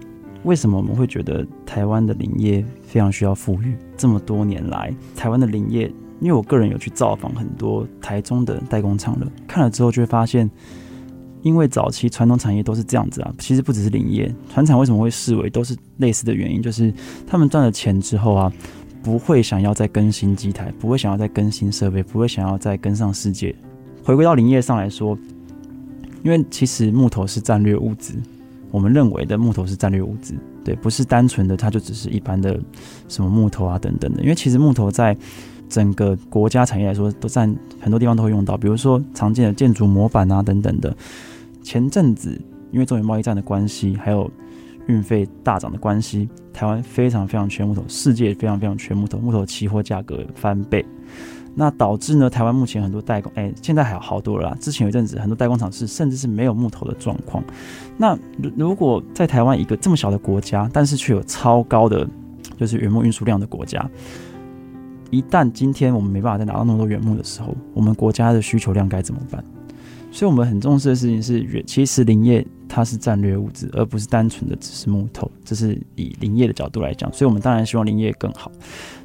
[0.43, 3.75] 为什么我们会觉得台湾的林业非常需要富裕？
[3.97, 5.91] 这么多年来，台湾的林业。
[6.21, 10.51] 因为我个人有去造访很多台中的代工厂了，看了之后就会发现，
[11.43, 16.93] 因为早期传统产业都是这样子啊，其实不只是林业，传产为什么会视为，都是类似的原因，就是
[17.27, 18.53] 他们赚了钱之后啊，
[19.03, 23.55] 不会想要再更新机台，不会想要再更新设备，不会想要再跟上世界。
[24.03, 25.19] 回归到林业上来说，
[26.23, 28.15] 因为其实木头是战略物资，
[28.71, 32.59] 我们认为的木头是战略物资，对，不是单纯的它就只是一般的
[33.09, 35.15] 什么木头啊等等的，因为其实木头在
[35.69, 40.95] 整个国家产业来说，都占很多地方都会用到，比如说常见的建筑模板啊等等的。
[41.63, 42.39] 前阵子
[42.71, 44.31] 因为中美贸易战的关系，还有
[44.87, 50.85] 运费大涨的关系，台湾非常非常缺木头，世界非常非常缺木头，木头期货价格翻倍，
[51.55, 54.57] 那导致呢，台湾目前很多代工，哎，现在还有好多了啦。
[54.61, 57.43] 之前有一阵子，很多代工厂是甚至是没有木头的状况。
[57.97, 62.07] 那如如果在台湾一个这么小的国家，但是却有超高的
[62.59, 63.89] 就是原木运输量的国家。
[65.11, 69.43] 一旦今天我们没办法再拿到那么多原木的时候，我们国家的需求量该怎么办？
[70.11, 75.29] 所以，我们很重视的事情是，原其实林业它是战略物资，而不是单纯的只是木头。
[75.45, 78.49] 这是以林业的角度来讲，所以我们当然希望林业更好。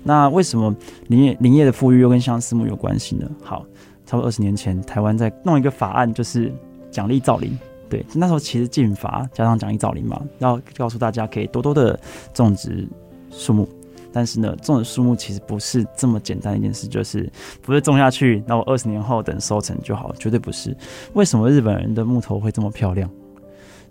[0.03, 0.75] 那为什么
[1.07, 3.27] 林业林业的富裕又跟相思木有关系呢？
[3.41, 3.65] 好，
[4.05, 6.53] 差不多二十年前，台湾在弄一个法案，就是
[6.91, 7.57] 奖励造林。
[7.89, 11.99] 对，那时候其实禁伐加上奖励造林嘛，要告诉大家可以多多的
[12.35, 12.88] 种植
[13.31, 13.67] 树木。
[14.11, 20.75] 但是呢，种的树木其实不是这么简单一件事，就是不是种下去，那我二十年后等收成就好，绝对不是。
[21.13, 23.09] 为什么日本人的木头会这么漂亮？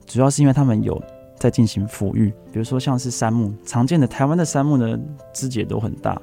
[0.07, 1.01] 主要是因为他们有
[1.37, 4.99] 在进行抚育，比如说像是杉木，常见的台湾的杉木呢，
[5.33, 6.21] 枝节都很大，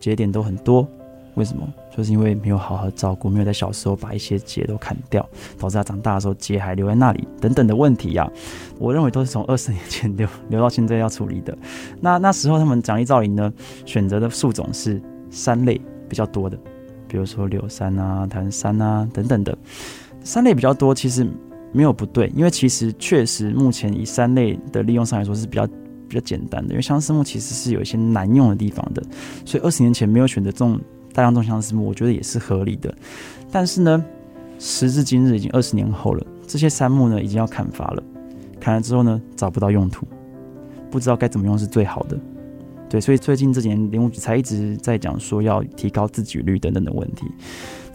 [0.00, 0.88] 节点都很多。
[1.36, 1.66] 为什么？
[1.94, 5.26] 就是因为没有好好照顾，没有在小时候把一些节都砍掉，
[5.58, 8.30] 导致他长大的时候节还留在那里，等等的问题呀、
[8.78, 11.56] 我认为都是从二十年前留留到现在要处理的。
[12.00, 13.52] 那那时候他们奖励造林呢，
[13.84, 16.58] 选择的树种是杉类比较多的，
[17.06, 19.56] 比如说柳杉啊、台湾杉啊等等的。
[20.24, 21.26] 杉类比较多，其实
[21.72, 25.66] 没有不对，因为其实确实目前以杉类的利用上来说是比较
[26.08, 29.02] 比较简单的，因为相思木其实是有一些难用的地方的，
[29.44, 30.80] 所以二十年前没有选择这种。
[31.16, 32.94] 大量种相思木，我觉得也是合理的。
[33.50, 34.04] 但是呢，
[34.58, 38.02] 时至今日已经二十年后了，这些杉木呢已经要砍伐了。
[38.60, 40.06] 砍了之后呢，找不到用途，
[40.90, 42.18] 不知道该怎么用是最好的。
[42.90, 47.24] 对，所以最近这几年林务局才一直在讲说要提高自给率等等的问题。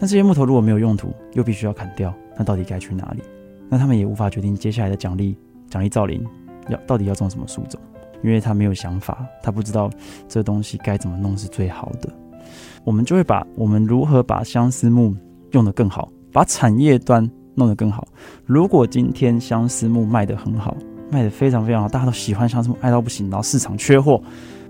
[0.00, 3.22] 这些木头如果没有用途，又必须要砍掉，那到底该去哪里？
[3.68, 5.36] 那他们也无法决定接下来的奖励
[5.70, 6.26] 奖励造林
[6.68, 7.80] 要到底要种什么树种，
[8.20, 9.88] 因为他没有想法，他不知道
[10.28, 12.12] 这东西该怎么弄是最好的。
[12.84, 15.14] 我们就会把我们如何把相思木
[15.52, 18.06] 用得更好，把产业端弄得更好。
[18.46, 20.76] 如果今天相思木卖得很好，
[21.10, 24.20] 卖得非常非常好，大家都喜欢相思木，爱到不行，然后市场缺货，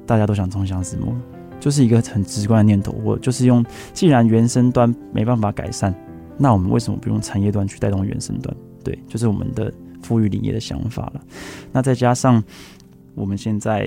[0.06, 1.14] 大家都想种相思木，
[1.60, 2.92] 就是一个很直观的念头。
[3.04, 5.94] 我就是用，既然原生端没办法改善，
[6.36, 8.54] 那我们为什么不用产业端去带动原生端？
[8.82, 11.20] 对，就是我们的富裕林业的想法了。
[11.70, 12.42] 那再加上
[13.14, 13.86] 我们现在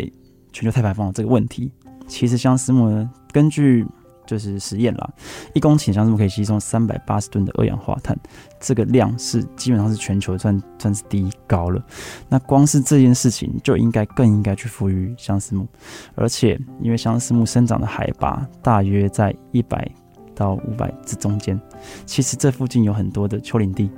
[0.53, 1.69] 全球碳排放的这个问题，
[2.07, 3.85] 其实相思木呢，根据
[4.25, 5.09] 就是实验啦，
[5.53, 8.17] 一公顷相思木可以吸收三百八十吨的二氧化碳，
[8.61, 11.83] 这个量是基本上是全球算算是第一高了。
[12.29, 15.67] 那光是这件事情就应该更应该去赋予相思木，
[16.15, 19.85] 而且因为相思木生长的海拔大约在一百
[20.33, 21.59] 到五百这中间，
[22.05, 23.91] 其实这附近有很多的丘陵地，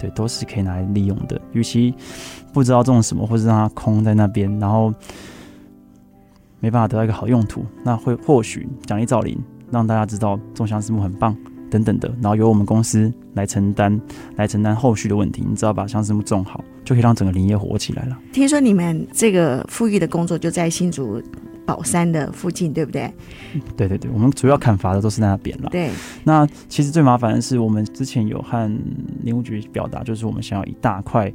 [0.00, 1.40] 对，都是可以拿来利用的。
[1.52, 1.94] 与其
[2.52, 4.92] 不知道种什么，或是让它空在那边，然后
[6.60, 9.36] 没办法得到一个好用途，那会或许奖励造林，
[9.70, 11.36] 让大家知道种相思木很棒。
[11.70, 14.00] 等等的，然后由我们公司来承担，
[14.34, 15.40] 来承担后续的问题。
[15.48, 18.18] 你只要把相思木种好，就可以让整个林业活起来了。
[18.32, 21.22] 听说你们这个富裕的工作就在新竹
[21.64, 23.08] 宝山的附近，对不对？
[23.76, 25.68] 对对对，我们主要砍伐的都是在那边了。
[25.70, 25.90] 对，
[26.24, 28.68] 那其实最麻烦的是，我们之前有和
[29.22, 31.32] 林务局表达，就是我们想要一大块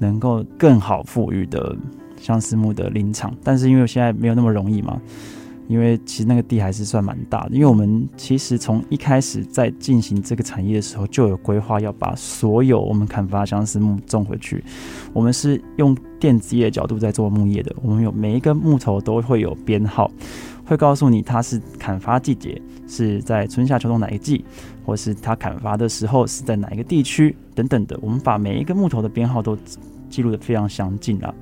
[0.00, 1.76] 能够更好富裕的
[2.20, 5.00] 相思木的林场，但是因为现在没有那么容易嘛。
[5.68, 14.64] 因为其实那个地还是算蛮大的，因为我们其实从一开始在进行这个产业的时候，就有规划要把所有我们砍伐相思木种回去。
[15.12, 20.10] 我们是用电子业的角度在做木业的，我们有每一根木头都会有编号，
[20.64, 24.42] 会告诉你它是砍伐季节是在春夏秋冬哪一季，
[24.86, 27.98] 或是它砍伐的时候是在哪一个地区等等的。
[28.00, 29.54] 我们把每一个木头的编号都
[30.08, 31.34] 记录得非常详尽啊，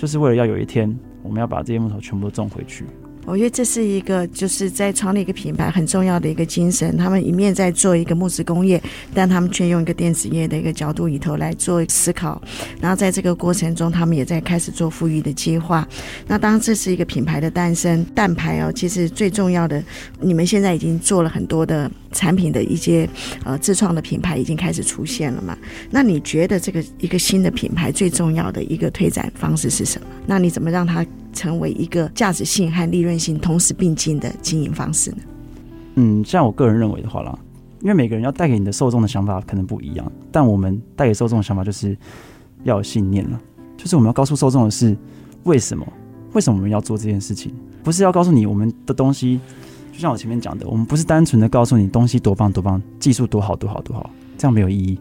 [0.00, 2.86] 就是为了要有一天我们要把这些木头全部都种回去。
[3.26, 6.96] 我觉得这是一个就是在创立一个品牌很重要的一个精神。
[6.96, 8.82] 他们一面在做一个木质工业，
[9.14, 12.42] 但他们却用一个电子业的一个角度里头来做思考。
[12.80, 15.86] 然后在这个过程中，他们也在开始做富裕的计划。
[16.26, 18.04] 那当这是一个品牌的诞生。
[18.14, 19.82] 蛋牌哦，其实最重要的，
[20.20, 23.08] 你们现在已经做了很多的产品的一些
[23.44, 25.56] 呃自创的品牌已经开始出现了嘛？
[25.90, 30.06] 那你觉得这个一个新的品牌最重要的一个推展方式是什么？
[30.26, 31.06] 那你怎么让它？
[31.32, 35.18] 成为一个价值性和利润性同时并进的经营方式呢？
[35.94, 37.38] 嗯，像我个人认为的话啦，
[37.80, 41.96] 因为每个人要带给你的受众的想法可能不一样，但我们带给受众的想法就是
[42.64, 43.40] 要有信念了，
[43.76, 44.96] 就是我们要告诉受众的是
[45.44, 45.86] 为什么？
[46.32, 47.52] 为什么我们要做这件事情？
[47.82, 49.40] 不是要告诉你我们的东西，
[49.92, 54.08] 就像我前面讲的，我们不是单纯的告诉你东西多棒多棒，技术多好多好多好，
[54.38, 54.98] 这样没有意义，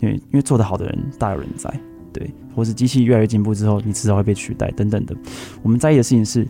[0.00, 1.70] 因为因为做得好的人大有人在。
[2.12, 5.14] 对，或是机器越来越进步之后，你迟早会被取代等等的。
[5.62, 6.46] 我们在意的事情是，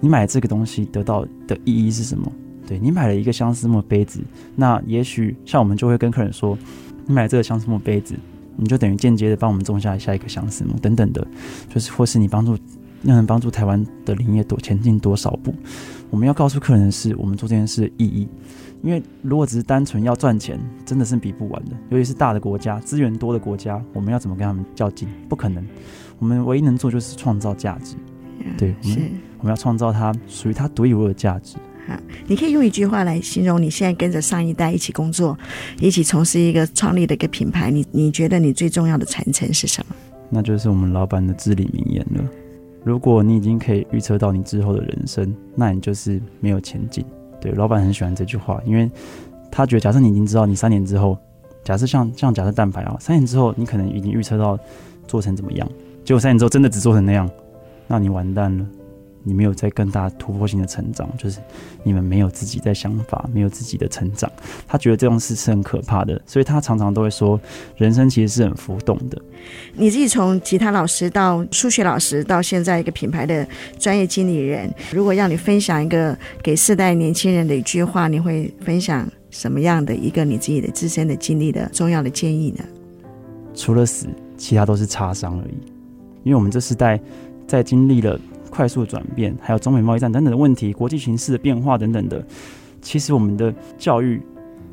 [0.00, 2.30] 你买这个东西得到的意义是什么？
[2.66, 4.20] 对，你买了一个相思木杯子，
[4.54, 6.58] 那也许像我们就会跟客人说，
[7.06, 8.14] 你买这个相思木杯子，
[8.56, 11.26] 你就等于间接的帮我们种下下一个相思木等等的，
[11.72, 12.58] 就是或是你帮助，
[13.02, 15.54] 让人帮助台湾的林业多前进多少步。
[16.10, 18.26] 我们要告诉客人的是，我们做这件事的意义。
[18.82, 21.72] 因为如果只是单纯要赚钱，真的是比不完的。
[21.90, 25.08] 尤其是大的国家、资源多的国家，我们要怎么跟他们较劲？
[25.28, 25.66] 不可能。
[26.18, 27.96] 我们唯一能做就是创造价值。
[28.56, 31.56] 对，我们我们要创造它属于它独一无二的价值。
[31.86, 31.96] 好，
[32.26, 35.36] 你可以用一句话来形容你现在跟着上一代一起工作，
[35.80, 37.70] 一起从事一个创立的一个品牌。
[37.70, 39.96] 你你觉得你最重要的传承是什么？
[40.30, 42.24] 那就是我们老板的至理名言了。
[42.84, 47.04] 如果你已经可以预测到你之后的人生，那你就是没有前进。
[47.40, 48.90] 对，老板很喜欢这句话，因为
[49.50, 51.16] 他觉得，假设你已经知道你三年之后，
[51.64, 54.58] 假设像像假设蛋白啊，三年之后你可能已经预测到
[55.06, 55.68] 做成怎么样，
[56.04, 57.28] 结果三年之后真的只做成那样，
[57.86, 58.66] 那你完蛋了。
[59.28, 61.40] 你没有在更大突破性的成长，就是
[61.82, 64.30] 你们没有自己在想法，没有自己的成长。
[64.68, 67.38] 他觉得这种事是很可怕的，所以他常常都会说，
[67.76, 69.20] 人生其实是很浮动的。
[69.74, 73.44] 你自己从吉他老师到数学老师，到现在一个品牌的
[73.80, 82.64] 专业经理人，如果让你分享一个给世代年轻人的一句话，你会分享什么样的一个你自己的自身的经历的重要的建议呢？
[83.56, 84.06] 除了死，
[84.38, 85.56] 其他都是擦伤而已。
[86.22, 87.00] 因为我们这世代
[87.48, 88.16] 在经历了。
[88.56, 92.24] 快速的转变，还有中美贸易战等等的问题，国际形势的变化等等的，
[92.80, 94.18] 其实我们的教育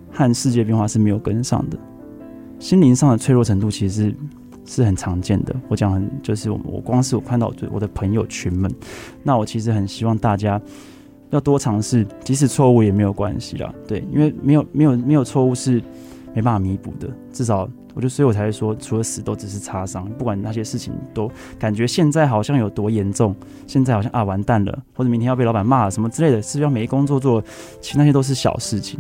[0.09, 1.77] 和世界变化是没有跟上的，
[2.59, 4.15] 心灵上的脆弱程度其实是，
[4.65, 5.53] 是很常见的。
[5.67, 8.73] 我讲很就是我我光是我看到我的朋友群们，
[9.21, 10.61] 那我其实很希望大家
[11.31, 15.81] 要多尝试，即使错误也没有关系啦，对，因为没有没有没有错误是
[16.33, 17.69] 没办法弥补的，至少。
[17.95, 23.35] 我就所以我才会说，除了死都只是擦伤，不管那些事情都感觉现在好像有多严重，
[23.67, 27.39] 现在好像啊完蛋了，或者明天要被老板骂了什么之类的，是不是要没工作做？
[27.81, 28.99] 其实那些都是小事情，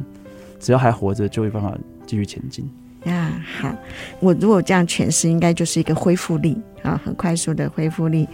[0.59, 1.75] 只要还活着，就有办法
[2.05, 2.69] 继续前进。
[3.05, 3.75] 呀，好，
[4.19, 8.27] 我如果这样诠释，应该就是一个恢复力啊，很快速的恢复力。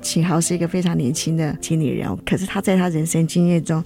[0.00, 3.82] 启豪是一个非常年轻的经理人，可是他在他人生经验中，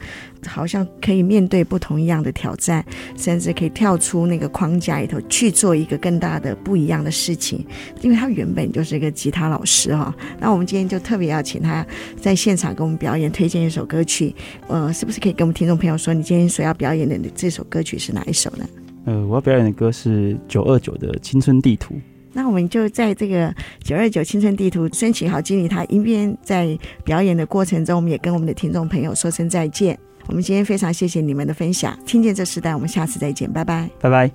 [0.47, 2.85] 好像可以面对不同一样的挑战，
[3.17, 7.65] 甚至可以跳出那个框架里头去做一个更大的不一样的事情。
[8.01, 11.87] 因为他原本就是一个吉他老师哈，那我们今天就特别要请他
[12.21, 14.35] 在现场给我们表演，推荐一首歌曲。
[14.69, 18.67] 呃，是不是可以跟我们听众朋友说，你今天所要表演的这首歌曲是哪一首呢？
[19.07, 21.95] 呃，我要表演的歌是九二九的《青春地图》。
[22.35, 29.99] 那我们就在这个九二九青春地图，申请好经理他一边在表演的过程中，我们也跟我们的听众朋友说声再见。
[30.27, 34.31] 我们今天非常谢谢你们的分享，听见这时代，我们下次再见，拜拜，拜拜。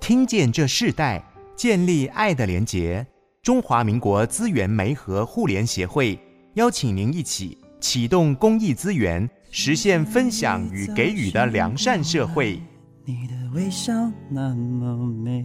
[0.00, 1.24] 听见这世代，
[1.56, 3.04] 建立爱的连结。
[3.42, 6.18] 中华民国资源媒和互联协会
[6.54, 12.60] 邀请您一起启动公益资源，实现分享与给予的良善社会。
[13.04, 13.92] 你的微笑
[14.30, 15.42] 那么美，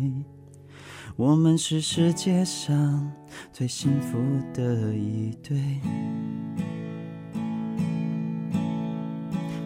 [1.19, 3.11] 我们是世界上
[3.51, 4.17] 最幸福
[4.53, 5.59] 的一对。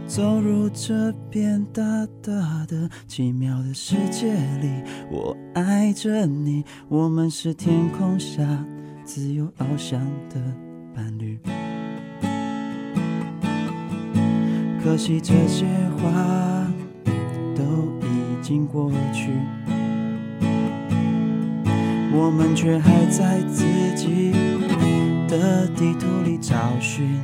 [0.08, 1.84] 走入这片大
[2.24, 4.68] 大的奇妙的世界里，
[5.12, 8.41] 我爱着你，我们是天空下
[9.06, 10.01] 自由翱翔
[10.32, 10.41] 的
[10.95, 11.38] 伴侣。
[14.84, 15.68] 可惜这些
[15.99, 16.68] 话
[17.56, 17.64] 都
[18.01, 19.30] 已经过去，
[22.16, 24.32] 我们却还在自己
[25.28, 27.20] 的地图里找寻。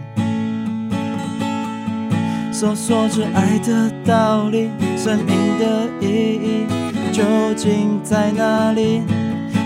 [2.51, 6.65] 搜索着爱的道理，生命的意义
[7.11, 7.23] 究
[7.55, 9.03] 竟在哪里？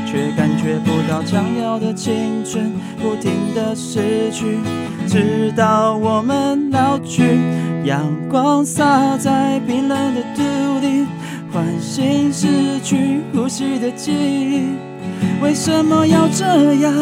[0.06, 4.60] 却感觉不到将要的青春不停地逝去，
[5.08, 7.40] 直到我们老去。
[7.84, 10.44] 阳光洒在冰冷的土
[10.80, 11.08] 地，
[11.52, 14.93] 唤醒失去呼吸的记忆。
[15.42, 16.94] 为什么要这样？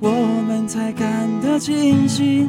[0.00, 0.10] 我
[0.46, 2.48] 们才看得清晰。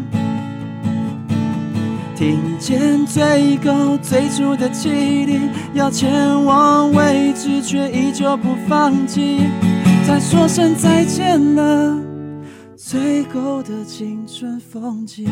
[2.15, 5.41] 听见最高最初的起点，
[5.73, 9.41] 要前往未知，却依旧不放弃。
[10.07, 11.97] 再说声再见了，
[12.77, 15.27] 最后的青春风景。